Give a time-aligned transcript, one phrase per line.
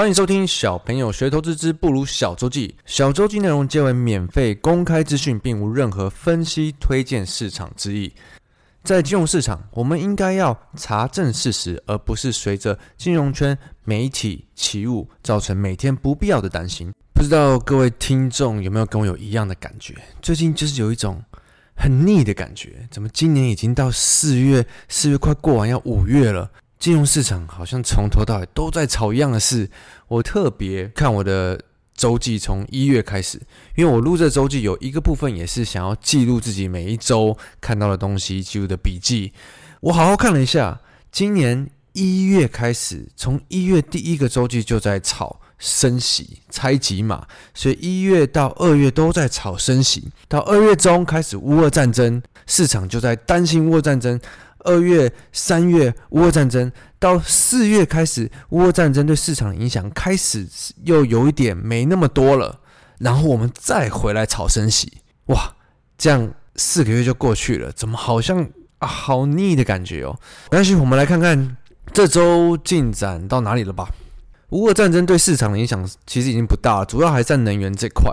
[0.00, 2.74] 欢迎收听《小朋友学投资之不如小周记》。
[2.86, 8.10] 小周记内容皆为免费公开资讯，并无任何分析、推荐市场之意。
[8.82, 16.90] 在金融市场，我们应该要查证事实，而不是随着金融圈媒体起舞，造成每天不必要的担心。
[17.12, 19.94] 不知道各位听众有没有跟我有一样的感觉？
[20.22, 21.22] 最近就是有一种
[21.74, 22.88] 很腻的感觉。
[22.90, 26.50] 怎么今年已经到四月，四月快过完，要五月了？
[26.80, 29.70] 金融市场好像从头到尾都在炒一样的事。
[30.08, 31.60] 我特别看我的
[31.94, 33.38] 周记，从一月开始，
[33.76, 39.34] 因为我录这周记有一个部分也是想要记录自己每一周看到的东西，记录的笔记。
[39.82, 40.80] 我好好看了一下，
[41.12, 54.18] 今年一月开始，从一月第一个周记就在炒升息、拆几码，所以一月到二月都在炒升息，到二月中开始乌俄战争，市场就在担心乌俄战争。
[54.64, 60.46] 二月、三月，乌俄战争到四月开始，乌俄战争对市场的影响开始
[60.84, 62.60] 又有一点没那么多了。
[62.98, 65.54] 然后我们再回来炒升息，哇，
[65.96, 68.46] 这样四个月就过去了，怎么好像
[68.78, 70.18] 啊好腻的感觉哦？
[70.50, 71.56] 没关系，我们来看看
[71.94, 73.88] 这周进展到哪里了吧。
[74.50, 78.12] 乌俄战争对市场的影响其实已经不大，主要还在能源这块。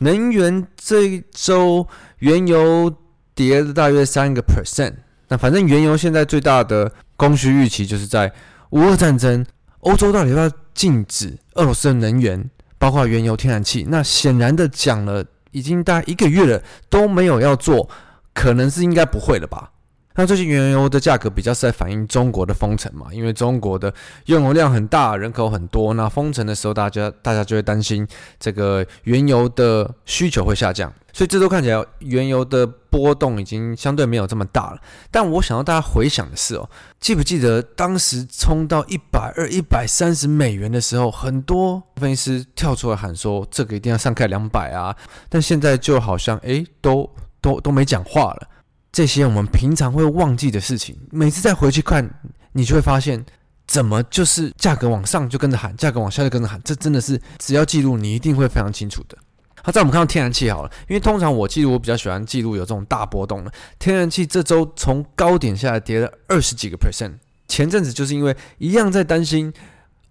[0.00, 1.86] 能源这一周
[2.18, 2.94] 原油
[3.34, 4.92] 跌了大约三个 percent。
[5.28, 8.32] 那反正原油现在最大的供需预期就是在
[8.70, 9.44] 乌俄战争，
[9.80, 13.86] 欧洲到底要不要禁止俄罗斯的能源，包括原油、天然气？
[13.88, 17.88] 那显然的讲了，已经大概一个月了都没有要做，
[18.34, 19.70] 可能是应该不会了吧。
[20.18, 23.92] 那最近原油的价格比较是在反映中国的封城嘛，因为中国的
[24.24, 28.08] 用油量很大，人口很多，那封城的时候，大家大家就会担心
[28.40, 34.80] 这个原油的需求会下降，所以这周看起来原油的波动已经相对没有这么大了。
[35.10, 36.66] 但我想要大家回想的是哦，
[36.98, 44.96] 记不记得当时冲到一百二、一百三十美元的时候，很多分析师跳出来喊说这个一定要上开两百啊，
[45.28, 47.06] 但现在就好像诶都
[47.42, 48.48] 都都没讲话了。
[48.96, 52.08] 这些我们平常会忘记的事情，每次再回去看，
[52.52, 53.22] 你就会发现，
[53.66, 59.18] 怎么就是价格往上就跟着喊，价格往下就跟着喊，这真的是只要记录，你一定会非常清楚的。
[59.62, 63.52] 好，再我们看到天然气好了，因为通常我记录，我比较喜欢记录有这种大波动的。
[63.78, 67.12] 天然气这周从高点下来跌了二十几个 percent，
[67.48, 69.52] 前阵子就是因为一样在担心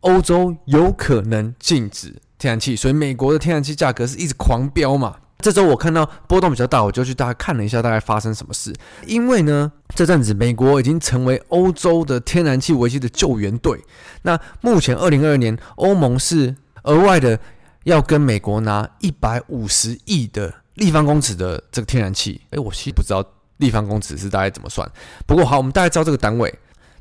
[0.01, 5.15] 欧洲有可能禁止天然气，所以美国的天然气价格是一直狂飙嘛。
[5.39, 8.73] 这周我看到波动比较大，我就去大概看了一下，大概发生什么事。
[9.05, 13.79] 因为呢，这阵子美国已经成为欧洲的天然气危机的救援队。
[14.23, 17.37] 那目前二零二二年，欧盟是额外的
[17.83, 22.41] 要跟美国拿一百五十亿的立方公尺的这个天然气。
[22.51, 23.23] 诶，我其实不知道
[23.57, 24.89] 立方公尺是大概怎么算。
[25.27, 26.51] 不过好，我们大概知道这个单位。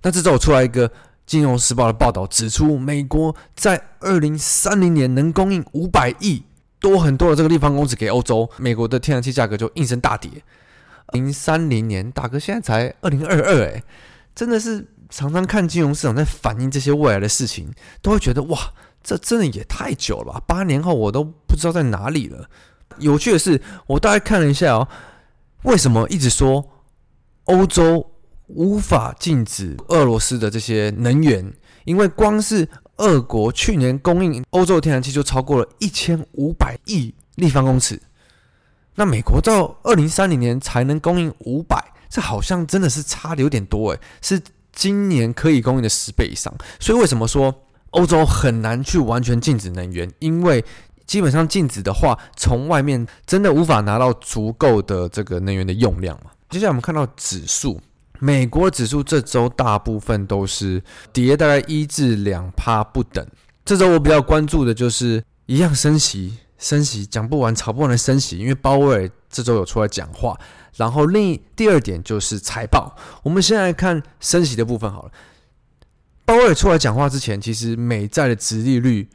[0.02, 0.86] 那这周我出来一个
[1.24, 6.42] 《金融时报》的报道，指出美国在二零三零年能供应五百亿。
[6.84, 10.30] 多很多的这个立方公尺给欧洲，美国的天然气价格就应声大跌。
[11.14, 13.82] 零三零年，大哥现在才二零二二，哎，
[14.34, 18.58] 真的是常常看金融市场在反映这些未来的事情，都会觉得哇，
[19.02, 20.42] 这真的也太久了吧？
[20.46, 22.50] 八年后我都不知道在哪里了。
[22.98, 24.86] 有趣的是，我大概看了一下哦，
[25.62, 26.62] 为什么一直说
[27.44, 28.10] 欧洲
[28.48, 31.50] 无法禁止俄罗斯的这些能源？
[31.86, 32.68] 因为光是
[32.98, 38.00] 俄国去年供应欧洲的天然气就超过了一千五百亿立方公尺，
[38.94, 44.40] 那美国到二零三零年才能供应五百，这好像真的是差的有点多诶，是
[44.72, 46.54] 今年可以供应的十倍以上。
[46.78, 47.52] 所以为什么说
[47.90, 50.08] 欧洲很难去完全禁止能源？
[50.20, 50.64] 因为
[51.06, 56.30] 基本上禁止的话，从外面真的无法拿到足够的这个能源的用量嘛。
[56.50, 57.80] 接下来我们看到指数。
[58.20, 60.82] 美国指数这周大部分都是
[61.12, 63.26] 跌，大概一至两趴不等。
[63.64, 70.38] 这周我比较关注的就是一样升息，升息讲不完，炒不完的升息，因为鲍威尔这周有出来讲话。
[70.76, 72.96] 然后另第二点就是财报。
[73.22, 75.12] 我们先来看升息的部分好了。
[76.24, 79.08] 鲍威尔出来讲话之前，其实美债的殖利率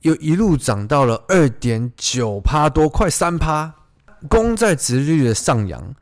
[0.00, 3.74] 又一路涨到了二点九趴多，快三趴。
[4.28, 5.94] 公债殖利率的上扬，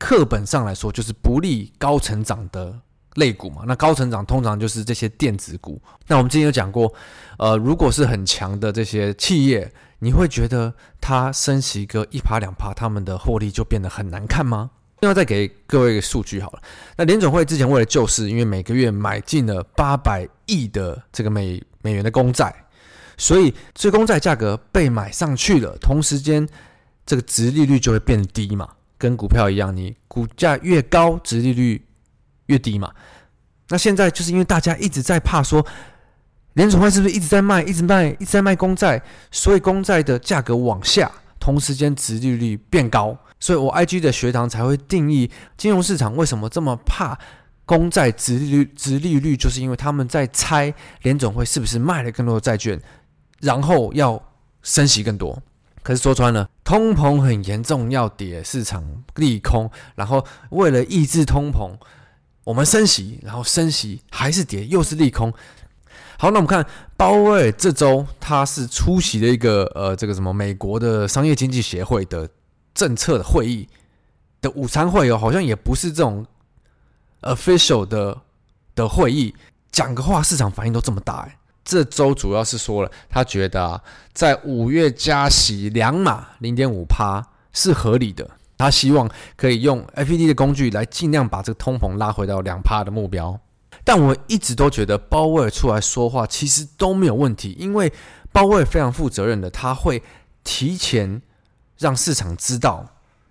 [0.00, 2.74] 课本上来说就是不利高成长的
[3.16, 3.64] 类股嘛。
[3.66, 5.80] 那高成长通常就是这些电子股。
[6.06, 6.92] 那我们之前有讲过，
[7.38, 14.70] 呃，如果是很强的这些企业，你会觉得它升息个一趴两趴，他们的获利就变得很难看吗？
[15.00, 16.62] 另外再给各位一个数据好了。
[16.96, 22.54] 那联准会之前为了救市，因为每个月买进了八百亿的这个美美元的公债，
[23.18, 26.48] 所以这公债价格被买上去了，同时间
[27.04, 28.68] 这个殖利率就会变低嘛，
[29.00, 31.86] 跟股票一样，你股价越高，殖利率
[32.46, 32.92] 越低嘛。
[33.70, 35.66] 那现在就是因为大家一直在怕说，
[36.52, 43.16] 联总会是不是一直在卖，一直卖，一直在卖公债，所以公债的价格往下，同时间殖利率变高。
[43.38, 47.18] 所以，我 IG 的学堂才会定义金融市场为什么这么怕
[47.64, 52.78] 公债殖利率，殖利率就是因为他们在猜联总会是不是卖了更多的债券，
[53.40, 54.22] 然后要
[54.62, 55.42] 升息更多。
[55.90, 61.72] 可是说穿了，通膨很严重，要跌，市场利空，然后为了抑制通膨，
[62.44, 65.34] 我们升息，然后升息还是跌，又是利空。
[66.16, 66.64] 好，那我们看
[66.96, 72.28] 鲍威尔这周他是出席了一个呃这个什么美国的商业经济协会的。
[72.72, 73.68] 政策的会议
[74.40, 76.24] 的午餐会哦，好像也不是这种
[77.22, 78.16] official 的
[78.76, 79.34] 的会议，
[79.72, 81.36] 讲个话，市场反应都这么大哎。
[81.64, 88.28] 这周主要是说了，他觉得啊，在五月加息两码零点五趴是合理的，
[88.58, 93.38] 他希望可以用 FED 的工具来尽量把这个通膨拉回到两趴的目标。
[93.84, 97.92] 但我一直都觉得鲍威尔出来说话其实都没有问题，因为
[98.32, 100.02] 鲍威尔非常负责任的，他会
[100.44, 101.22] 提前。
[101.80, 102.86] 让市场知道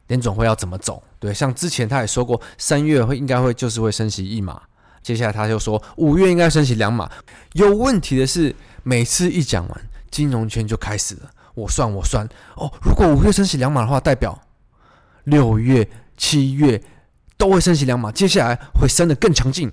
[0.08, 4.60] 联总会要怎么走，对，像之前他也说过，三月会应该会就是会升息一码，
[5.02, 7.10] 接下来他就说五月应该升起两码。
[7.54, 9.82] 有问题的是，每次一讲完，
[10.12, 14.40] 金融圈就开始了，我算我算哦，如果五月升起两码的话，代表
[15.24, 16.82] 六月、七月
[17.38, 19.72] 都会升起两码，接下来会升得更强劲。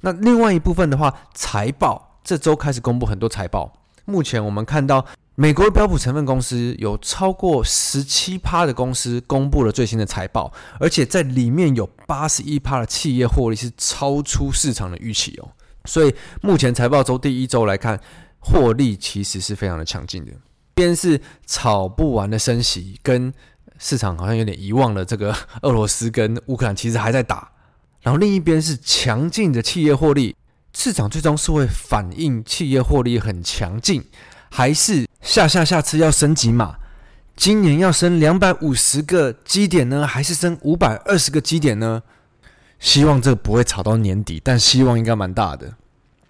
[0.00, 3.72] 那另外一部分的话，财报这周开始公布很多财报，
[4.04, 5.04] 目前我们看到。
[5.34, 15.48] 美国标普成分公司有超过十七趴的公司公布了最新的财报，而且在里面有八十一趴的企业获利是超出市场的预期哦。
[15.86, 17.98] 所以目前财报周第一周来看，
[18.40, 20.30] 获利其实是非常的强劲的。
[20.30, 20.36] 一
[20.74, 23.32] 边是炒不完的升息，跟
[23.78, 27.50] 市场好像有点遗忘了这个 俄罗斯跟乌克兰其实还在打，
[28.02, 30.36] 然后另一边是强劲的企业获利，
[30.74, 34.04] 市场最终是会反映企业获利很强劲。
[34.54, 36.76] 还是下下下次要升几码？
[37.34, 42.02] 今年要升两百五十个基点呢，还是升五百二十个基点呢？
[42.78, 45.72] 希望这不会炒到年底，但希望应该蛮大的。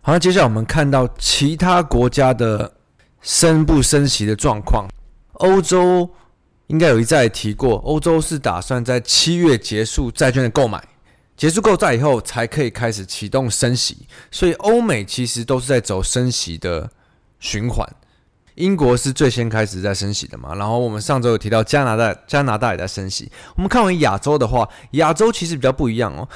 [0.02, 2.72] 好，那接下来我们看到其他国家的
[3.20, 4.86] 升不升息的状况。
[5.32, 6.08] 欧洲
[6.69, 10.80] 应该有一再提过，欧洲是打算在七月结束债券的购买，
[11.36, 16.88] 结束购债以后才可以开始启动升息，所以欧美其实都是在走升息的
[17.40, 17.84] 循环。
[18.54, 23.31] 英国是最先开始在升息的嘛，然后我们上周有提到加拿大，加拿大也在升息。
[23.56, 26.28] 我们看完亚洲的话，亚洲其实比较不一样哦。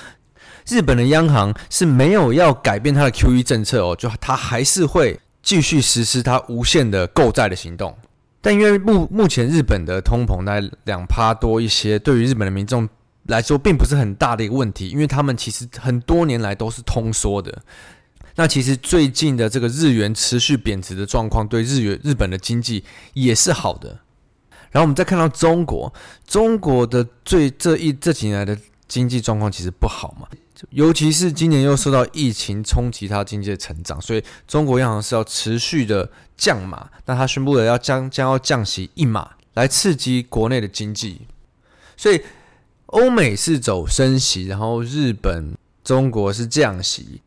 [0.69, 7.97] 日本的央行是没有要改变它的 QE 政策哦，就它还是会继续实施它无限的购债的行动。
[8.41, 12.88] 但因为目目前日本的通膨在两趴多一些，对于日本的民众
[13.25, 17.62] 来说并不是很大的一个问题，因为他们其实很多年来都是通缩的。
[18.37, 23.99] 那其实最近的这个日元持续贬值的状况，对日元日本的经济也是好的。
[24.71, 25.93] 然后我们再看到中国，
[26.26, 30.28] 中国的最这一这几年来的经济状况其实不好嘛，
[30.71, 36.90] 尤其是今年又受到疫情冲击，它经济的成长，所以中国央行是要持续的降码。
[37.07, 41.23] 那他宣布了要将将要降息一码，来刺激国内的经济。
[41.97, 42.21] 所以
[42.87, 47.23] 欧美是走升息，然后日本、中国是降息。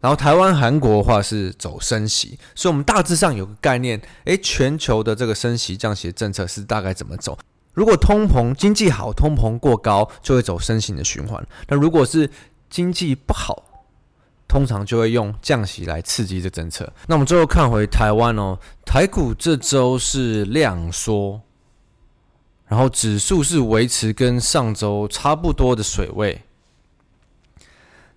[0.00, 7.38] 然后台湾、韩国的话是走升息，所以我们大致上有个概念，诶，全球的这个升息降息的政策是大概怎么走？
[7.74, 12.30] 如果通膨经济好，通膨过高就会走升息的循环；那如果是
[12.70, 13.62] 经济不好，
[14.48, 16.90] 通常就会用降息来刺激这政策。
[17.06, 21.40] 那我们最后看回台湾哦，台股这周是量缩，
[22.66, 26.42] 然后指数是维持跟上周差不多的水位。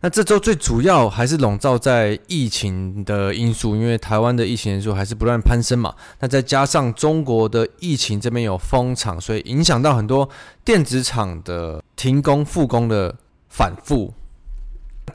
[0.04, 5.96] 那这周最主要还是笼罩在疫情的因素，因为台湾的疫情人数还是不断攀升嘛。
[6.20, 10.30] 那再加上中国的疫情这边有封场，所以影响到很多
[10.66, 13.16] 电子厂的停工复工的
[13.48, 14.14] 反复。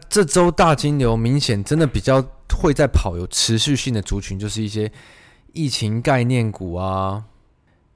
[0.09, 2.25] 这周大金流明显真的比较
[2.59, 4.91] 会在跑，有持续性的族群，就是一些
[5.53, 7.25] 疫情概念股啊，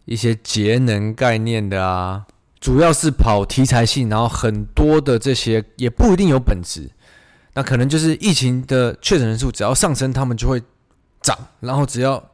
[0.04, 2.26] 一些节能概念的啊，
[2.62, 6.88] 主要是跑题材性，然后很多的这些也不一定有本质。
[7.54, 10.62] 那可能就是疫情的确诊人数只要上升，他们就会
[11.20, 12.30] 涨；然后只要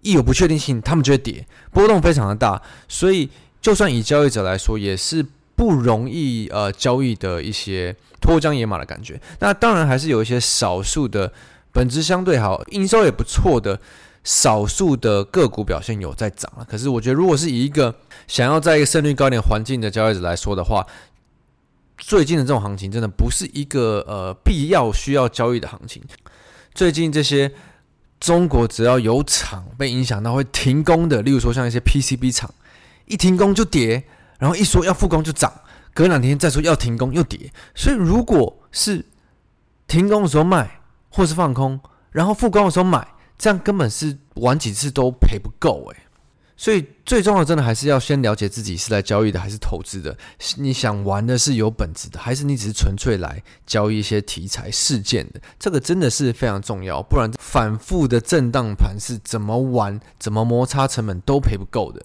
[0.00, 2.60] 一有不确定性，他们就会跌，波动非常的大。
[2.88, 3.30] 所以，
[3.62, 5.24] 就算以交易者来说，也是
[5.54, 9.20] 不容易呃交易的一些脱缰野马的感觉。
[9.38, 11.32] 那当然还是有一些少数的
[11.70, 13.80] 本质相对好、营收也不错的
[14.22, 16.64] 少数的个股表现有在涨了。
[16.64, 17.94] 可是，我觉得如果是以一个
[18.26, 20.86] 想要在一个胜率高点环境的交易者来说的话，
[21.96, 26.02] 最近的这种行情真的不是一个呃必要需要交易的行情。
[26.74, 27.52] 最近这些
[28.18, 32.52] 中国只要有厂被影响到会停工的，例如说像一些 PCB 厂，
[33.06, 34.04] 一停工就跌，
[34.38, 35.52] 然后一说要复工就涨，
[35.92, 37.50] 隔两天再说要停工又跌。
[37.74, 39.04] 所以如果是
[39.88, 41.80] 停工的时候卖，或是放空，
[42.12, 43.06] 然后复工的时候买，
[43.40, 45.96] 这样根本是玩几次都赔不够诶。
[46.58, 50.14] 所以最重要的，真的还是要先了解自己是来交易的还是投资的。
[50.58, 55.40] 你想玩的是有本质的，还是你只是纯粹来交易一些题材事件的？
[55.58, 62.04] 这个真的是非常重要，不然反复的震荡盘是怎么玩、怎么摩擦成本都赔不够的。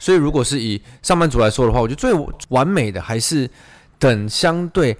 [0.00, 2.12] 所以，如果是以上班族来说的话，我觉得最
[2.48, 3.48] 完美的还是
[4.00, 4.98] 等相对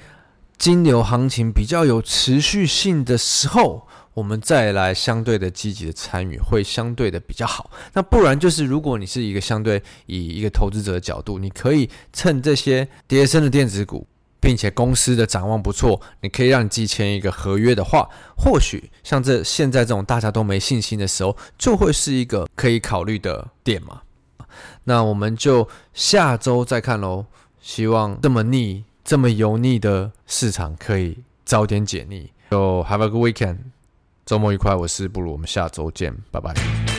[0.58, 3.86] 金牛行情比较有持续性的时候。
[4.14, 7.68] 我们再来相对的积极的参与，会相对的比较好。
[7.94, 14.06] 那不然就是，如果你是一个相对以一个投资者的角度，你可以趁这些跌升的电子股，
[14.38, 24.02] 并且公司的展望不错，你可以让你自己签一个合约的话，或许像这现在这种大家都没信心的时候，就会是一个可以考虑的点嘛。
[24.84, 27.26] 那我们就下周再看喽。
[27.60, 32.30] 希望这么腻、这么油腻的市场可以早点解腻。
[32.50, 33.58] 就 Have a good weekend。
[34.24, 36.93] 周末愉快，我是不如，我们下周见，拜拜。